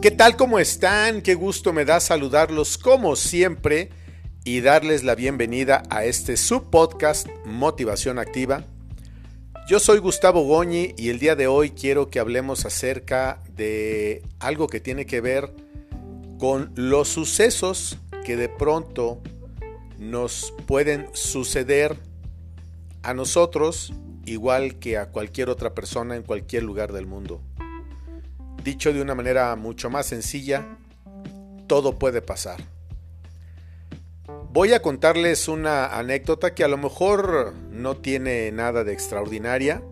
[0.00, 0.36] ¿Qué tal?
[0.36, 1.22] ¿Cómo están?
[1.22, 3.90] Qué gusto me da saludarlos como siempre
[4.44, 8.64] y darles la bienvenida a este subpodcast Motivación Activa.
[9.68, 14.68] Yo soy Gustavo Goñi y el día de hoy quiero que hablemos acerca de algo
[14.68, 15.52] que tiene que ver
[16.38, 19.20] con los sucesos que de pronto
[19.98, 21.96] nos pueden suceder
[23.02, 23.92] a nosotros
[24.26, 27.42] igual que a cualquier otra persona en cualquier lugar del mundo.
[28.64, 30.78] Dicho de una manera mucho más sencilla,
[31.66, 32.60] todo puede pasar.
[34.50, 39.82] Voy a contarles una anécdota que a lo mejor no tiene nada de extraordinaria,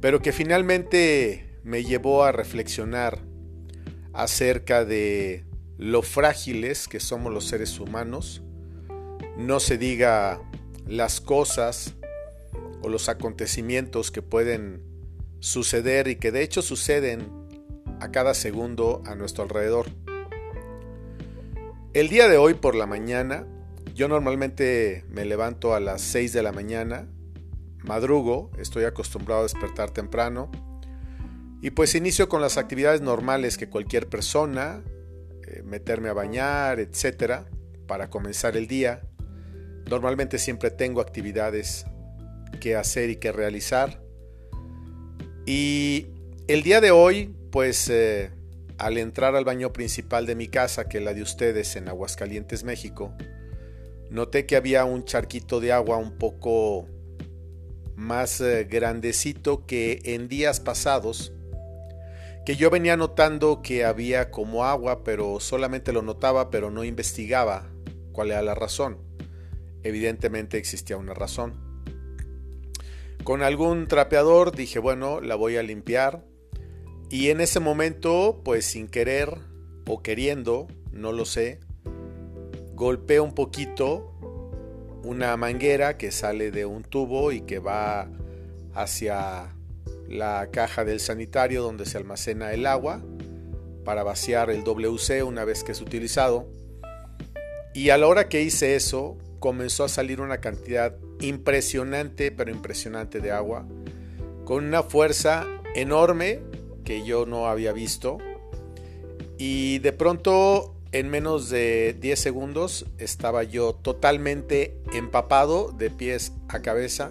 [0.00, 3.18] pero que finalmente me llevó a reflexionar
[4.12, 5.44] acerca de
[5.78, 8.42] lo frágiles que somos los seres humanos.
[9.36, 10.40] No se diga
[10.86, 11.94] las cosas
[12.82, 14.82] o los acontecimientos que pueden
[15.40, 17.30] suceder y que de hecho suceden
[18.00, 19.86] a cada segundo a nuestro alrededor.
[21.92, 23.46] El día de hoy por la mañana,
[23.94, 27.08] yo normalmente me levanto a las 6 de la mañana,
[27.82, 30.50] madrugo, estoy acostumbrado a despertar temprano
[31.62, 34.82] y pues inicio con las actividades normales que cualquier persona,
[35.46, 37.46] eh, meterme a bañar, etcétera,
[37.86, 39.02] para comenzar el día.
[39.88, 41.86] Normalmente siempre tengo actividades
[42.60, 44.02] que hacer y que realizar.
[45.46, 46.08] Y
[46.48, 48.32] el día de hoy pues eh,
[48.76, 52.64] al entrar al baño principal de mi casa, que es la de ustedes en Aguascalientes,
[52.64, 53.14] México,
[54.10, 56.86] noté que había un charquito de agua un poco
[57.94, 61.32] más eh, grandecito que en días pasados,
[62.44, 67.70] que yo venía notando que había como agua, pero solamente lo notaba, pero no investigaba
[68.12, 68.98] cuál era la razón.
[69.82, 71.54] Evidentemente existía una razón.
[73.24, 76.35] Con algún trapeador dije, bueno, la voy a limpiar
[77.08, 79.38] y en ese momento, pues sin querer
[79.86, 81.60] o queriendo, no lo sé,
[82.74, 84.12] golpeo un poquito
[85.04, 88.08] una manguera que sale de un tubo y que va
[88.74, 89.54] hacia
[90.08, 93.02] la caja del sanitario donde se almacena el agua
[93.84, 96.48] para vaciar el WC una vez que es utilizado.
[97.72, 103.20] Y a la hora que hice eso, comenzó a salir una cantidad impresionante, pero impresionante
[103.20, 103.64] de agua,
[104.44, 106.40] con una fuerza enorme
[106.86, 108.16] que yo no había visto.
[109.36, 116.62] Y de pronto, en menos de 10 segundos, estaba yo totalmente empapado de pies a
[116.62, 117.10] cabeza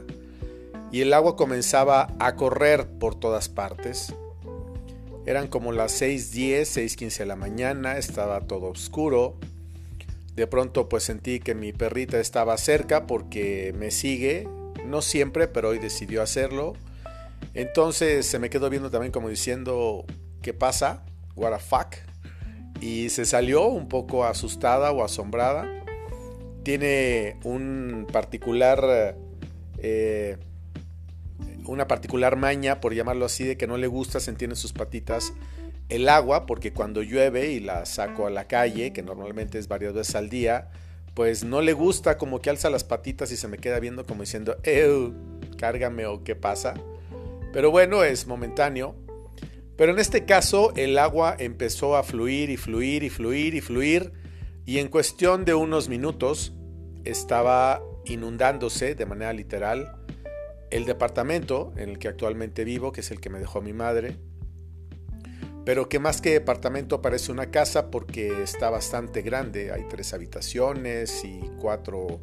[0.91, 4.15] y el agua comenzaba a correr por todas partes.
[5.25, 9.35] Eran como las 6.10, 6.15 de la mañana, estaba todo oscuro.
[10.35, 14.47] De pronto pues sentí que mi perrita estaba cerca porque me sigue,
[14.85, 16.73] no siempre, pero hoy decidió hacerlo.
[17.53, 20.05] Entonces se me quedó viendo también como diciendo,
[20.41, 21.05] ¿qué pasa?
[21.35, 21.95] What the fuck?
[22.81, 25.67] Y se salió un poco asustada o asombrada.
[26.63, 29.15] Tiene un particular...
[29.77, 30.37] Eh,
[31.67, 35.33] una particular maña, por llamarlo así, de que no le gusta sentir en sus patitas
[35.89, 39.93] el agua, porque cuando llueve y la saco a la calle, que normalmente es varias
[39.93, 40.69] veces al día,
[41.13, 44.21] pues no le gusta como que alza las patitas y se me queda viendo como
[44.21, 45.13] diciendo, ¡Ew!
[45.57, 46.73] Cárgame o qué pasa.
[47.55, 48.97] Pero bueno, es momentáneo.
[49.77, 54.11] Pero en este caso el agua empezó a fluir y fluir y fluir y fluir
[54.65, 56.53] y en cuestión de unos minutos
[57.05, 60.01] estaba inundándose de manera literal
[60.69, 64.17] el departamento en el que actualmente vivo, que es el que me dejó mi madre,
[65.63, 71.23] pero que más que departamento parece una casa porque está bastante grande, hay tres habitaciones
[71.23, 72.19] y cuatro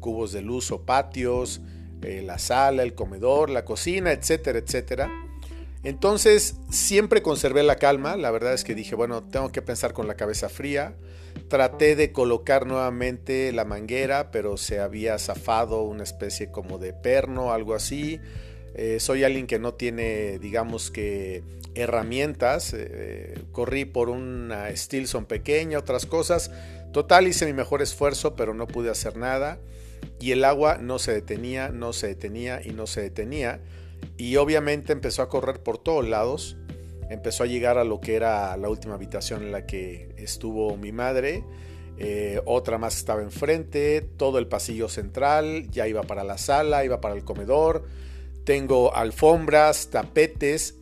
[0.00, 1.60] cubos de luz o patios,
[2.02, 5.10] eh, la sala, el comedor, la cocina, etcétera, etcétera.
[5.84, 10.06] Entonces siempre conservé la calma, la verdad es que dije, bueno, tengo que pensar con
[10.06, 10.94] la cabeza fría.
[11.48, 17.52] Traté de colocar nuevamente la manguera, pero se había zafado una especie como de perno,
[17.52, 18.20] algo así.
[18.74, 21.42] Eh, soy alguien que no tiene, digamos que,
[21.74, 22.74] herramientas.
[22.76, 26.50] Eh, corrí por una Stilson pequeña, otras cosas.
[26.92, 29.58] Total, hice mi mejor esfuerzo, pero no pude hacer nada
[30.22, 33.60] y el agua no se detenía, no se detenía y no se detenía.
[34.16, 36.56] Y obviamente empezó a correr por todos lados.
[37.10, 40.92] Empezó a llegar a lo que era la última habitación en la que estuvo mi
[40.92, 41.44] madre.
[41.98, 47.00] Eh, otra más estaba enfrente, todo el pasillo central, ya iba para la sala, iba
[47.00, 47.84] para el comedor.
[48.44, 50.76] Tengo alfombras, tapetes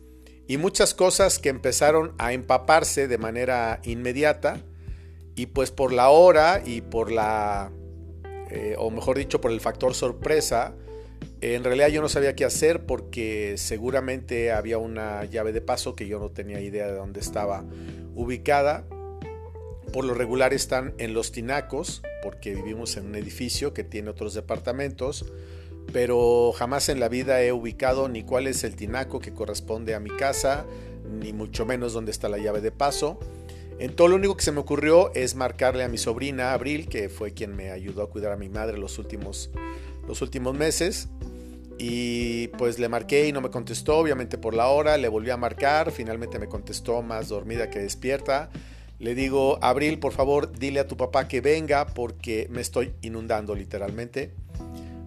[0.47, 4.61] y muchas cosas que empezaron a empaparse de manera inmediata.
[5.35, 7.71] Y pues por la hora y por la
[8.51, 10.75] eh, o mejor dicho, por el factor sorpresa,
[11.41, 16.07] en realidad yo no sabía qué hacer porque seguramente había una llave de paso que
[16.07, 17.63] yo no tenía idea de dónde estaba
[18.13, 18.85] ubicada.
[19.93, 24.33] Por lo regular están en los tinacos, porque vivimos en un edificio que tiene otros
[24.33, 25.25] departamentos,
[25.91, 29.99] pero jamás en la vida he ubicado ni cuál es el tinaco que corresponde a
[29.99, 30.65] mi casa,
[31.09, 33.19] ni mucho menos dónde está la llave de paso.
[33.81, 37.09] En todo lo único que se me ocurrió es marcarle a mi sobrina Abril, que
[37.09, 39.49] fue quien me ayudó a cuidar a mi madre los últimos,
[40.07, 41.09] los últimos meses.
[41.79, 45.37] Y pues le marqué y no me contestó, obviamente por la hora, le volví a
[45.37, 48.51] marcar, finalmente me contestó más dormida que despierta.
[48.99, 53.55] Le digo, Abril, por favor, dile a tu papá que venga porque me estoy inundando
[53.55, 54.31] literalmente.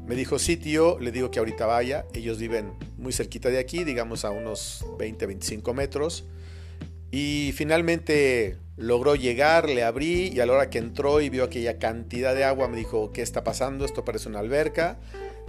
[0.05, 2.07] Me dijo, sí, tío, le digo que ahorita vaya.
[2.13, 6.25] Ellos viven muy cerquita de aquí, digamos a unos 20, 25 metros.
[7.13, 11.79] Y finalmente logró llegar, le abrí y a la hora que entró y vio aquella
[11.79, 13.85] cantidad de agua me dijo, ¿qué está pasando?
[13.85, 14.99] Esto parece una alberca.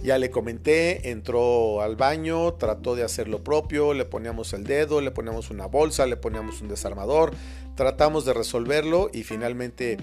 [0.03, 5.01] Ya le comenté, entró al baño, trató de hacer lo propio, le poníamos el dedo,
[5.01, 7.31] le poníamos una bolsa, le poníamos un desarmador,
[7.75, 9.97] tratamos de resolverlo y finalmente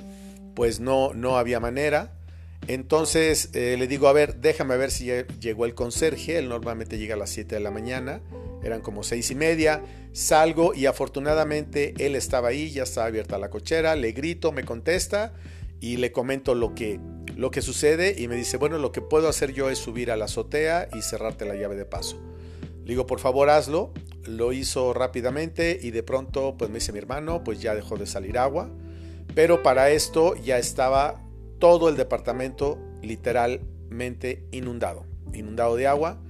[0.55, 2.13] pues no, no había manera.
[2.69, 5.11] Entonces eh, le digo, a ver, déjame ver si
[5.41, 8.21] llegó el conserje, él normalmente llega a las 7 de la mañana,
[8.63, 9.83] eran como seis y media,
[10.13, 15.35] salgo y afortunadamente él estaba ahí, ya estaba abierta la cochera, le grito, me contesta
[15.81, 17.01] y le comento lo que,
[17.37, 20.17] lo que sucede y me dice, bueno, lo que puedo hacer yo es subir a
[20.17, 22.21] la azotea y cerrarte la llave de paso.
[22.85, 23.93] Le digo, por favor, hazlo.
[24.25, 28.07] Lo hizo rápidamente y de pronto, pues me dice mi hermano, pues ya dejó de
[28.07, 28.71] salir agua.
[29.35, 31.21] Pero para esto ya estaba
[31.59, 36.21] todo el departamento literalmente inundado, inundado de agua.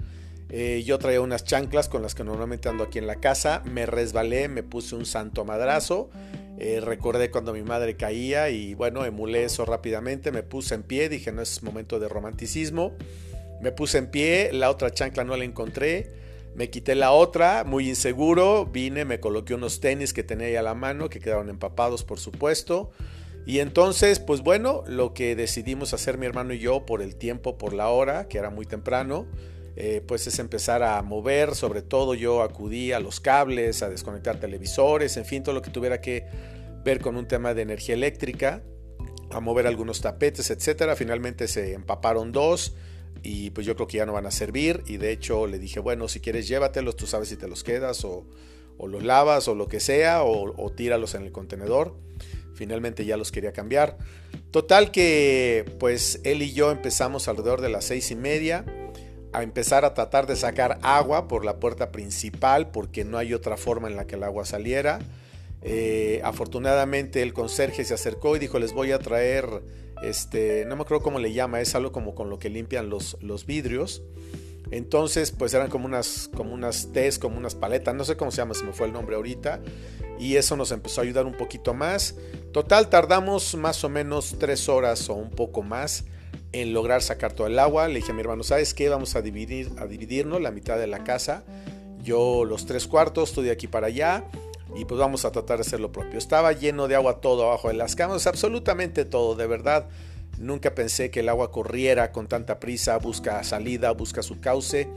[0.55, 3.87] Eh, yo traía unas chanclas con las que normalmente ando aquí en la casa, me
[3.87, 6.11] resbalé, me puse un santo madrazo
[6.59, 11.09] eh, recordé cuando mi madre caía y bueno, emulé eso rápidamente, me puse en pie,
[11.09, 12.93] dije no es momento de romanticismo,
[13.61, 16.11] me puse en pie, la otra chancla no la encontré,
[16.55, 20.61] me quité la otra, muy inseguro, vine, me coloqué unos tenis que tenía ahí a
[20.61, 22.91] la mano, que quedaron empapados por supuesto,
[23.47, 27.57] y entonces pues bueno, lo que decidimos hacer mi hermano y yo por el tiempo,
[27.57, 29.25] por la hora, que era muy temprano,
[29.75, 34.39] eh, pues es empezar a mover, sobre todo yo acudí a los cables, a desconectar
[34.39, 36.27] televisores, en fin, todo lo que tuviera que
[36.83, 38.61] ver con un tema de energía eléctrica,
[39.31, 40.95] a mover algunos tapetes, etcétera.
[40.95, 42.75] Finalmente se empaparon dos
[43.23, 45.79] y pues yo creo que ya no van a servir y de hecho le dije,
[45.79, 48.25] bueno, si quieres llévatelos, tú sabes si te los quedas o,
[48.85, 51.95] los lavas o lo que sea o, o tíralos en el contenedor.
[52.53, 53.97] Finalmente ya los quería cambiar.
[54.51, 58.65] Total que pues él y yo empezamos alrededor de las seis y media
[59.33, 63.57] a empezar a tratar de sacar agua por la puerta principal porque no hay otra
[63.57, 64.99] forma en la que el agua saliera.
[65.61, 69.47] Eh, afortunadamente el conserje se acercó y dijo les voy a traer,
[70.03, 73.17] este, no me acuerdo cómo le llama, es algo como con lo que limpian los,
[73.21, 74.03] los vidrios.
[74.71, 78.37] Entonces, pues eran como unas, como unas tés, como unas paletas, no sé cómo se
[78.37, 79.61] llama, se me fue el nombre ahorita.
[80.19, 82.15] Y eso nos empezó a ayudar un poquito más.
[82.51, 86.05] Total, tardamos más o menos tres horas o un poco más
[86.53, 87.87] en lograr sacar todo el agua.
[87.87, 88.87] Le dije a mi hermano, ¿sabes qué?
[88.87, 91.43] Vamos a dividir, a dividirnos la mitad de la casa.
[92.03, 94.23] Yo los tres cuartos, estoy de aquí para allá.
[94.75, 96.17] Y pues vamos a tratar de hacer lo propio.
[96.17, 99.87] Estaba lleno de agua todo abajo de las camas, absolutamente todo, de verdad.
[100.39, 104.87] Nunca pensé que el agua corriera con tanta prisa, busca salida, busca su cauce.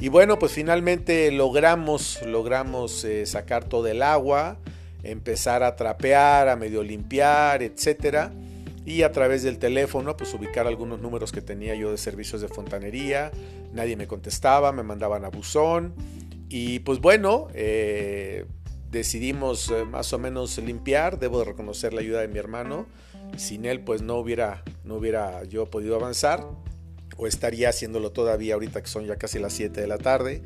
[0.00, 4.58] Y bueno, pues finalmente logramos, logramos eh, sacar todo el agua,
[5.04, 8.32] empezar a trapear, a medio limpiar, etcétera
[8.86, 12.48] y a través del teléfono pues ubicar algunos números que tenía yo de servicios de
[12.48, 13.32] fontanería.
[13.72, 15.92] Nadie me contestaba, me mandaban a buzón
[16.48, 18.46] y pues bueno, eh,
[18.92, 21.18] decidimos eh, más o menos limpiar.
[21.18, 22.86] Debo de reconocer la ayuda de mi hermano.
[23.36, 26.46] Sin él pues no hubiera, no hubiera yo podido avanzar
[27.16, 30.42] o estaría haciéndolo todavía ahorita que son ya casi las 7 de la tarde.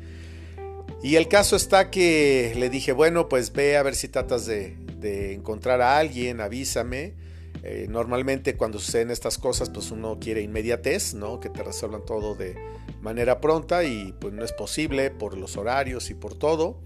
[1.03, 4.77] Y el caso está que le dije, bueno, pues ve a ver si tratas de,
[4.97, 7.13] de encontrar a alguien, avísame.
[7.63, 11.39] Eh, normalmente cuando suceden estas cosas, pues uno quiere inmediatez, ¿no?
[11.39, 12.55] Que te resuelvan todo de
[13.01, 16.79] manera pronta y pues no es posible por los horarios y por todo.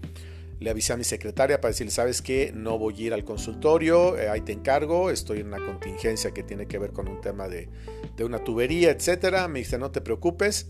[0.58, 2.50] Le avisé a mi secretaria para decirle, ¿sabes qué?
[2.54, 6.42] No voy a ir al consultorio, eh, ahí te encargo, estoy en una contingencia que
[6.42, 7.68] tiene que ver con un tema de,
[8.16, 9.48] de una tubería, etcétera.
[9.48, 10.66] Me dice, no te preocupes.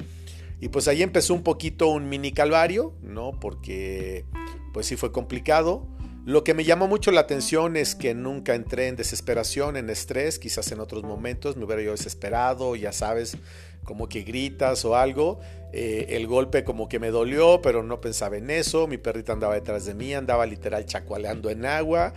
[0.61, 3.39] Y pues ahí empezó un poquito un mini calvario, ¿no?
[3.39, 4.25] Porque
[4.73, 5.87] pues sí fue complicado.
[6.27, 10.41] Lo que me llamó mucho la atención es que nunca entré en desesperación, en estrés,
[10.41, 13.39] quizás en otros momentos me hubiera yo desesperado, ya sabes,
[13.85, 15.39] como que gritas o algo.
[15.73, 18.89] Eh, el golpe como que me dolió, pero no pensaba en eso.
[18.89, 22.13] Mi perrita andaba detrás de mí, andaba literal chacualeando en agua.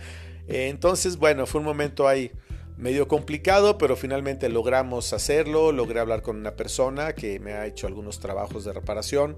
[0.48, 2.32] Eh, entonces, bueno, fue un momento ahí
[2.76, 5.70] medio complicado, pero finalmente logramos hacerlo.
[5.70, 9.36] Logré hablar con una persona que me ha hecho algunos trabajos de reparación.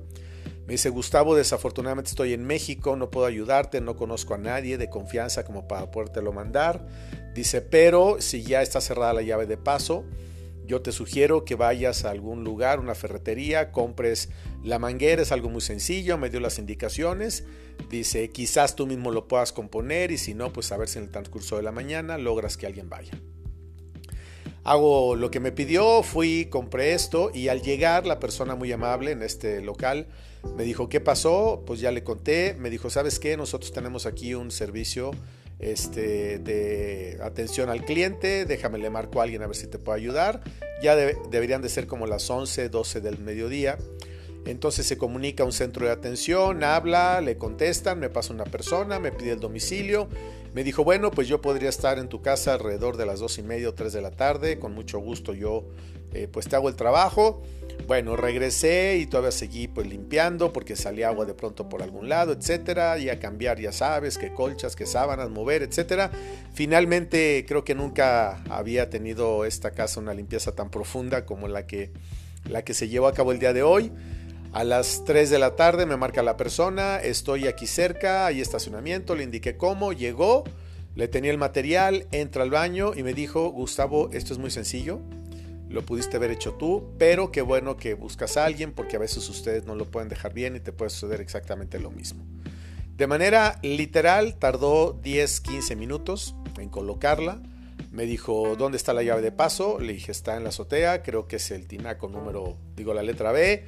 [0.72, 5.44] Dice, Gustavo, desafortunadamente estoy en México, no puedo ayudarte, no conozco a nadie de confianza
[5.44, 6.86] como para podértelo mandar.
[7.34, 10.06] Dice, pero si ya está cerrada la llave de paso,
[10.64, 14.30] yo te sugiero que vayas a algún lugar, una ferretería, compres
[14.64, 17.44] la manguera, es algo muy sencillo, me dio las indicaciones.
[17.90, 21.04] Dice, quizás tú mismo lo puedas componer y si no, pues a ver si en
[21.04, 23.12] el transcurso de la mañana logras que alguien vaya.
[24.64, 29.10] Hago lo que me pidió, fui, compré esto y al llegar la persona muy amable
[29.10, 30.06] en este local
[30.56, 31.62] me dijo, ¿qué pasó?
[31.66, 33.36] Pues ya le conté, me dijo, ¿sabes qué?
[33.36, 35.12] Nosotros tenemos aquí un servicio
[35.58, 39.96] este, de atención al cliente, déjame le marco a alguien a ver si te puedo
[39.96, 40.42] ayudar.
[40.82, 43.78] Ya deberían de ser como las 11, 12 del mediodía.
[44.44, 48.98] Entonces se comunica a un centro de atención, habla, le contestan, me pasa una persona,
[48.98, 50.08] me pide el domicilio.
[50.52, 53.42] Me dijo, bueno, pues yo podría estar en tu casa alrededor de las dos y
[53.42, 55.64] media o 3 de la tarde, con mucho gusto yo
[56.14, 57.42] eh, pues te hago el trabajo.
[57.86, 62.32] Bueno, regresé y todavía seguí pues limpiando porque salía agua de pronto por algún lado,
[62.32, 66.10] etcétera, y a cambiar, ya sabes, que colchas, que sábanas, mover, etcétera.
[66.54, 71.90] Finalmente creo que nunca había tenido esta casa una limpieza tan profunda como la que,
[72.48, 73.92] la que se llevó a cabo el día de hoy.
[74.52, 79.14] A las 3 de la tarde me marca la persona, estoy aquí cerca, hay estacionamiento,
[79.14, 80.44] le indiqué cómo, llegó,
[80.94, 85.00] le tenía el material, entra al baño y me dijo, Gustavo, esto es muy sencillo,
[85.72, 89.28] lo pudiste haber hecho tú, pero qué bueno que buscas a alguien porque a veces
[89.28, 92.24] ustedes no lo pueden dejar bien y te puede suceder exactamente lo mismo.
[92.96, 97.42] De manera literal, tardó 10-15 minutos en colocarla.
[97.90, 99.80] Me dijo, ¿dónde está la llave de paso?
[99.80, 103.32] Le dije, está en la azotea, creo que es el tinaco número, digo la letra
[103.32, 103.66] B.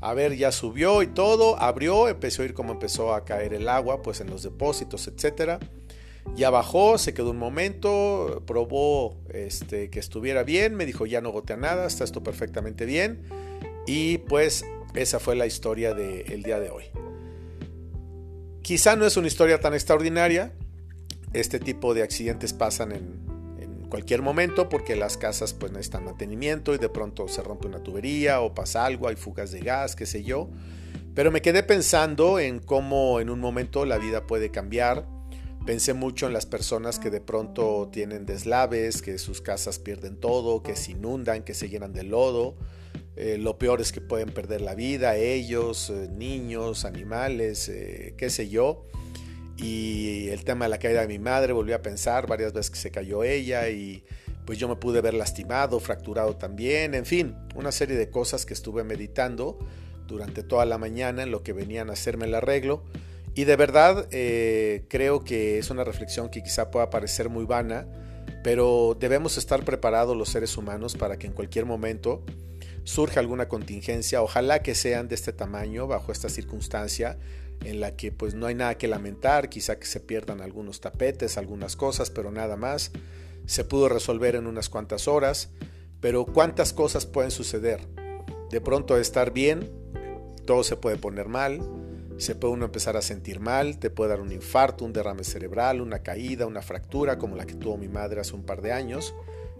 [0.00, 3.68] A ver, ya subió y todo, abrió, empezó a ir como empezó a caer el
[3.68, 5.60] agua, pues en los depósitos, etcétera.
[6.36, 11.30] Ya bajó, se quedó un momento, probó este, que estuviera bien, me dijo ya no
[11.30, 13.22] gotea nada, está esto perfectamente bien.
[13.86, 14.64] Y pues
[14.94, 16.84] esa fue la historia del día de hoy.
[18.62, 20.52] Quizá no es una historia tan extraordinaria,
[21.34, 23.24] este tipo de accidentes pasan en,
[23.90, 28.40] cualquier momento porque las casas pues necesitan mantenimiento y de pronto se rompe una tubería
[28.40, 30.48] o pasa algo, hay fugas de gas, qué sé yo.
[31.14, 35.06] Pero me quedé pensando en cómo en un momento la vida puede cambiar,
[35.66, 40.62] Pensé mucho en las personas que de pronto tienen deslaves, que sus casas pierden todo,
[40.62, 42.54] que se inundan, que se llenan de lodo.
[43.16, 48.28] Eh, lo peor es que pueden perder la vida, ellos, eh, niños, animales, eh, qué
[48.28, 48.84] sé yo.
[49.56, 52.78] Y el tema de la caída de mi madre, volví a pensar varias veces que
[52.78, 54.04] se cayó ella y
[54.44, 58.52] pues yo me pude ver lastimado, fracturado también, en fin, una serie de cosas que
[58.52, 59.58] estuve meditando
[60.06, 62.84] durante toda la mañana en lo que venían a hacerme el arreglo.
[63.34, 67.86] Y de verdad eh, creo que es una reflexión que quizá pueda parecer muy vana,
[68.44, 72.24] pero debemos estar preparados los seres humanos para que en cualquier momento
[72.84, 77.18] surja alguna contingencia, ojalá que sean de este tamaño, bajo esta circunstancia
[77.64, 81.38] en la que pues no hay nada que lamentar, quizá que se pierdan algunos tapetes,
[81.38, 82.92] algunas cosas, pero nada más.
[83.46, 85.50] Se pudo resolver en unas cuantas horas,
[86.00, 87.80] pero ¿cuántas cosas pueden suceder?
[88.50, 89.70] De pronto estar bien,
[90.46, 91.60] todo se puede poner mal,
[92.18, 95.80] se puede uno empezar a sentir mal, te puede dar un infarto, un derrame cerebral,
[95.80, 99.14] una caída, una fractura como la que tuvo mi madre hace un par de años,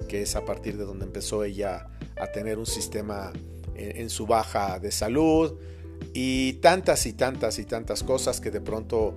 [0.08, 3.32] que es a partir de donde empezó ella a tener un sistema
[3.74, 5.54] en, su baja de salud
[6.12, 9.14] y tantas y tantas y tantas cosas que de pronto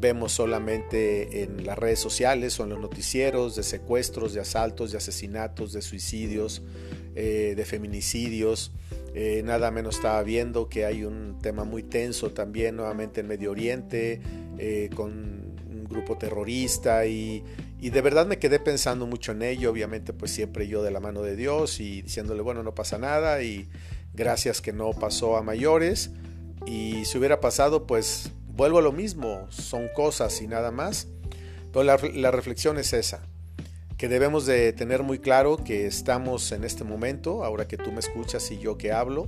[0.00, 4.98] vemos solamente en las redes sociales o en los noticieros de secuestros, de asaltos, de
[4.98, 6.62] asesinatos, de suicidios,
[7.16, 8.70] eh, de feminicidios.
[9.14, 13.50] Eh, nada menos estaba viendo que hay un tema muy tenso también nuevamente en Medio
[13.50, 14.20] Oriente,
[14.58, 17.42] eh, con un grupo terrorista y,
[17.80, 21.00] y, de verdad me quedé pensando mucho en ello, obviamente pues siempre yo de la
[21.00, 23.68] mano de Dios y diciéndole bueno no pasa nada y
[24.12, 26.10] gracias que no pasó a mayores
[26.66, 31.08] y si hubiera pasado pues vuelvo a lo mismo, son cosas y nada más,
[31.72, 33.22] pero la, la reflexión es esa
[33.98, 37.98] que debemos de tener muy claro que estamos en este momento, ahora que tú me
[37.98, 39.26] escuchas y yo que hablo,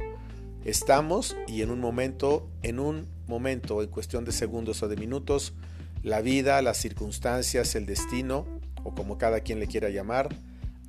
[0.64, 5.54] estamos y en un momento, en un momento, en cuestión de segundos o de minutos,
[6.04, 8.46] la vida, las circunstancias, el destino,
[8.84, 10.28] o como cada quien le quiera llamar,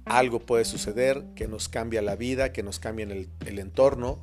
[0.05, 4.19] algo puede suceder que nos cambia la vida, que nos cambia el, el entorno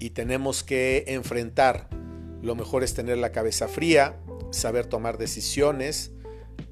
[0.00, 1.88] y tenemos que enfrentar.
[2.42, 4.16] Lo mejor es tener la cabeza fría,
[4.50, 6.10] saber tomar decisiones,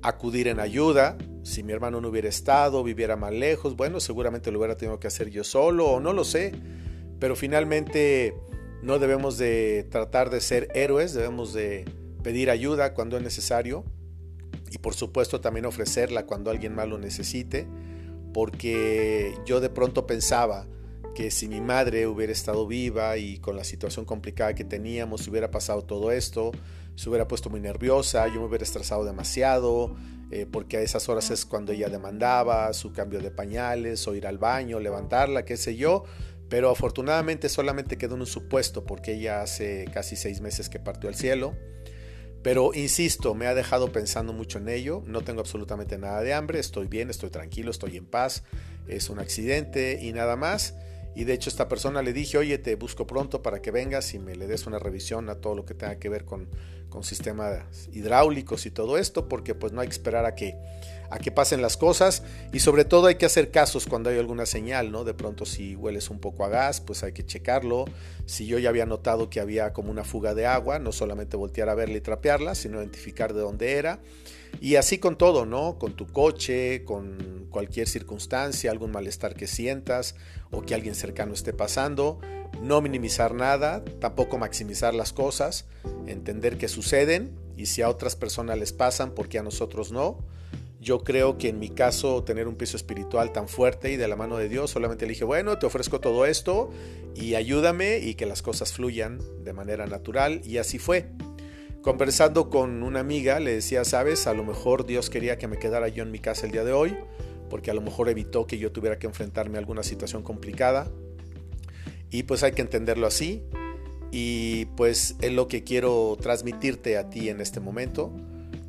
[0.02, 1.16] acudir en ayuda.
[1.46, 5.06] Si mi hermano no hubiera estado, viviera más lejos, bueno, seguramente lo hubiera tenido que
[5.06, 6.50] hacer yo solo o no lo sé.
[7.20, 8.34] Pero finalmente
[8.82, 11.84] no debemos de tratar de ser héroes, debemos de
[12.24, 13.84] pedir ayuda cuando es necesario
[14.72, 17.68] y por supuesto también ofrecerla cuando alguien más lo necesite,
[18.34, 20.66] porque yo de pronto pensaba
[21.14, 25.52] que si mi madre hubiera estado viva y con la situación complicada que teníamos, hubiera
[25.52, 26.50] pasado todo esto,
[26.96, 29.94] se hubiera puesto muy nerviosa, yo me hubiera estresado demasiado,
[30.30, 34.26] eh, porque a esas horas es cuando ella demandaba su cambio de pañales o ir
[34.26, 36.04] al baño, levantarla, qué sé yo.
[36.48, 41.08] Pero afortunadamente solamente quedó en un supuesto porque ella hace casi seis meses que partió
[41.08, 41.54] al cielo.
[42.42, 45.02] Pero insisto, me ha dejado pensando mucho en ello.
[45.06, 48.44] No tengo absolutamente nada de hambre, estoy bien, estoy tranquilo, estoy en paz.
[48.86, 50.74] Es un accidente y nada más.
[51.16, 54.18] Y de hecho esta persona le dije, oye, te busco pronto para que vengas y
[54.18, 56.46] me le des una revisión a todo lo que tenga que ver con,
[56.90, 60.58] con sistemas hidráulicos y todo esto, porque pues no hay que esperar a que,
[61.08, 64.44] a que pasen las cosas y sobre todo hay que hacer casos cuando hay alguna
[64.44, 65.04] señal, ¿no?
[65.04, 67.86] De pronto si hueles un poco a gas, pues hay que checarlo.
[68.26, 71.70] Si yo ya había notado que había como una fuga de agua, no solamente voltear
[71.70, 74.00] a verla y trapearla, sino identificar de dónde era.
[74.60, 75.78] Y así con todo, ¿no?
[75.78, 80.14] Con tu coche, con cualquier circunstancia, algún malestar que sientas
[80.50, 82.20] o que alguien cercano esté pasando.
[82.62, 85.66] No minimizar nada, tampoco maximizar las cosas,
[86.06, 90.18] entender que suceden y si a otras personas les pasan, porque a nosotros no?
[90.80, 94.16] Yo creo que en mi caso tener un piso espiritual tan fuerte y de la
[94.16, 96.70] mano de Dios, solamente le dije, bueno, te ofrezco todo esto
[97.14, 101.08] y ayúdame y que las cosas fluyan de manera natural y así fue.
[101.86, 105.86] Conversando con una amiga, le decía, sabes, a lo mejor Dios quería que me quedara
[105.86, 106.96] yo en mi casa el día de hoy,
[107.48, 110.90] porque a lo mejor evitó que yo tuviera que enfrentarme a alguna situación complicada.
[112.10, 113.44] Y pues hay que entenderlo así.
[114.10, 118.12] Y pues es lo que quiero transmitirte a ti en este momento,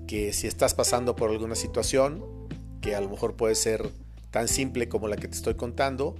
[0.05, 2.23] que si estás pasando por alguna situación,
[2.81, 3.89] que a lo mejor puede ser
[4.29, 6.13] tan simple como la que te estoy contando,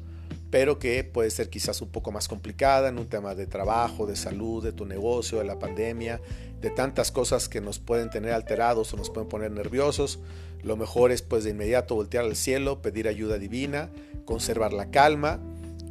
[0.49, 4.15] pero que puede ser quizás un poco más complicada en un tema de trabajo, de
[4.15, 6.21] salud, de tu negocio, de la pandemia,
[6.61, 10.19] de tantas cosas que nos pueden tener alterados o nos pueden poner nerviosos.
[10.63, 13.89] Lo mejor es pues de inmediato voltear al cielo, pedir ayuda divina,
[14.25, 15.39] conservar la calma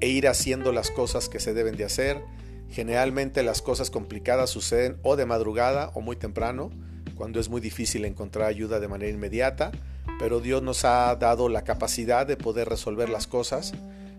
[0.00, 2.22] e ir haciendo las cosas que se deben de hacer.
[2.70, 6.70] Generalmente las cosas complicadas suceden o de madrugada o muy temprano,
[7.14, 9.71] cuando es muy difícil encontrar ayuda de manera inmediata,
[10.19, 13.73] pero Dios nos ha dado la capacidad de poder resolver las cosas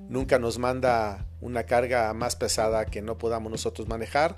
[0.09, 4.35] nunca nos manda una carga más pesada que no podamos nosotros manejar.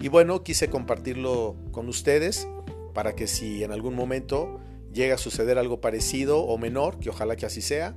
[0.00, 2.48] Y bueno, quise compartirlo con ustedes
[2.94, 4.60] para que si en algún momento
[4.92, 7.96] llega a suceder algo parecido o menor, que ojalá que así sea,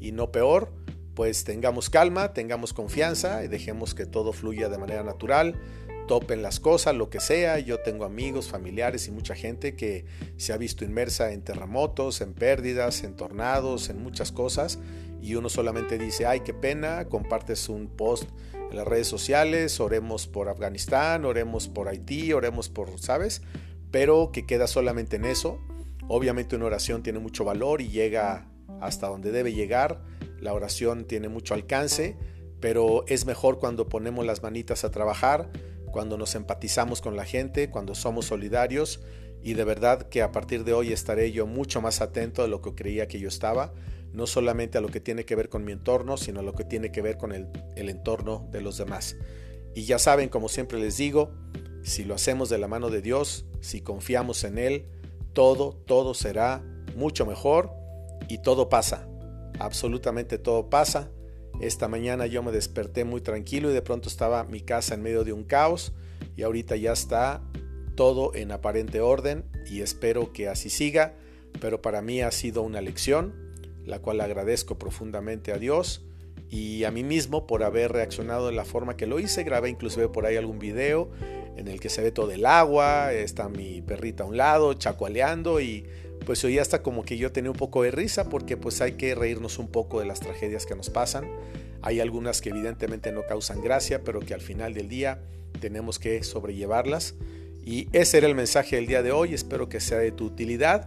[0.00, 0.72] y no peor,
[1.14, 5.58] pues tengamos calma, tengamos confianza y dejemos que todo fluya de manera natural,
[6.08, 7.60] topen las cosas, lo que sea.
[7.60, 10.04] Yo tengo amigos, familiares y mucha gente que
[10.36, 14.80] se ha visto inmersa en terremotos, en pérdidas, en tornados, en muchas cosas
[15.24, 20.26] y uno solamente dice, ay, qué pena, compartes un post en las redes sociales, oremos
[20.26, 23.40] por Afganistán, oremos por Haití, oremos por, ¿sabes?
[23.90, 25.60] Pero que queda solamente en eso.
[26.08, 28.50] Obviamente una oración tiene mucho valor y llega
[28.82, 30.02] hasta donde debe llegar.
[30.40, 32.18] La oración tiene mucho alcance,
[32.60, 35.50] pero es mejor cuando ponemos las manitas a trabajar,
[35.90, 39.00] cuando nos empatizamos con la gente, cuando somos solidarios
[39.42, 42.60] y de verdad que a partir de hoy estaré yo mucho más atento de lo
[42.60, 43.72] que creía que yo estaba
[44.14, 46.64] no solamente a lo que tiene que ver con mi entorno, sino a lo que
[46.64, 49.16] tiene que ver con el, entorno de los demás.
[49.74, 51.32] Y ya saben, como siempre les digo,
[51.82, 54.86] si lo hacemos de la mano de Dios, si confiamos en Él,
[55.32, 56.62] todo, todo será
[56.96, 57.72] mucho mejor
[58.28, 59.08] y todo pasa.
[59.58, 61.10] Absolutamente todo pasa.
[61.60, 65.24] Esta mañana yo me desperté muy tranquilo y de pronto estaba mi casa en medio
[65.24, 65.92] de un caos
[66.36, 67.42] y ahorita ya está
[67.96, 71.14] todo en aparente orden y espero que así siga,
[71.60, 73.43] pero para mí ha sido una lección
[73.84, 76.04] la cual agradezco profundamente a Dios
[76.50, 79.44] y a mí mismo por haber reaccionado de la forma que lo hice.
[79.44, 81.10] Grabé inclusive por ahí algún video
[81.56, 85.60] en el que se ve todo el agua, está mi perrita a un lado, chacualeando
[85.60, 85.86] y
[86.26, 89.14] pues hoy hasta como que yo tenía un poco de risa porque pues hay que
[89.14, 91.28] reírnos un poco de las tragedias que nos pasan.
[91.82, 95.20] Hay algunas que evidentemente no causan gracia, pero que al final del día
[95.60, 97.14] tenemos que sobrellevarlas.
[97.62, 100.86] Y ese era el mensaje del día de hoy, espero que sea de tu utilidad.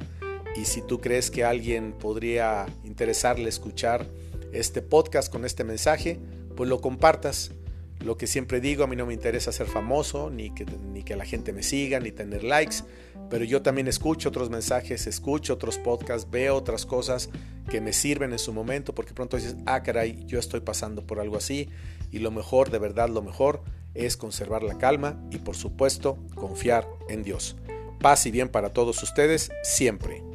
[0.58, 4.08] Y si tú crees que alguien podría interesarle escuchar
[4.52, 6.20] este podcast con este mensaje,
[6.56, 7.52] pues lo compartas.
[8.04, 11.16] Lo que siempre digo, a mí no me interesa ser famoso, ni que, ni que
[11.16, 12.78] la gente me siga, ni tener likes,
[13.30, 17.30] pero yo también escucho otros mensajes, escucho otros podcasts, veo otras cosas
[17.70, 21.20] que me sirven en su momento, porque pronto dices, ah, caray, yo estoy pasando por
[21.20, 21.70] algo así,
[22.12, 23.62] y lo mejor, de verdad, lo mejor
[23.94, 27.58] es conservar la calma y por supuesto confiar en Dios.
[28.00, 30.27] Paz y bien para todos ustedes siempre.